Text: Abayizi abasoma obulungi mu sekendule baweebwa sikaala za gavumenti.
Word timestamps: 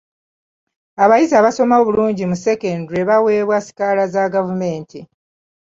Abayizi 1.03 1.33
abasoma 1.37 1.75
obulungi 1.81 2.23
mu 2.29 2.35
sekendule 2.45 3.01
baweebwa 3.09 3.57
sikaala 3.65 4.03
za 4.13 4.23
gavumenti. 4.33 4.99